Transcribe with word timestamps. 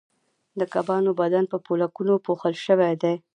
د 0.59 0.61
کبانو 0.73 1.11
بدن 1.21 1.43
په 1.51 1.57
پولکونو 1.65 2.13
پوښل 2.25 2.55
شوی 2.65 2.93
دی 3.01 3.13